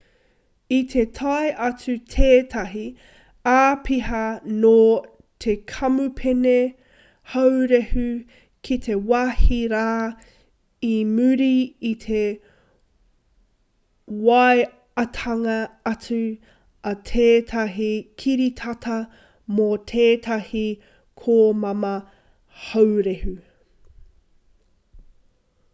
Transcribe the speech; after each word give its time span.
i 0.75 0.77
te 0.91 1.01
tae 1.15 1.49
atu 1.63 1.93
tētahi 2.11 2.85
āpiha 3.49 4.21
nō 4.61 4.71
te 5.45 5.53
kamupene 5.71 6.53
haurehu 7.33 8.05
ki 8.69 8.77
te 8.85 8.95
wāhi 9.11 9.59
rā 9.73 9.91
i 10.89 10.95
muri 11.11 11.51
i 11.91 11.91
te 12.05 12.23
waeatanga 14.29 15.59
atu 15.93 16.19
a 16.93 16.97
tētahi 17.13 17.91
kiritata 18.23 18.99
mō 19.59 19.69
tētahi 19.93 20.65
komama 21.25 21.93
haurehu 22.71 23.37